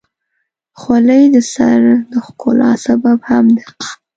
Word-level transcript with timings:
خولۍ 0.79 1.23
د 1.35 1.37
سر 1.53 1.81
د 2.11 2.13
ښکلا 2.25 2.71
سبب 2.85 3.17
هم 3.29 3.45
ده. 3.57 3.67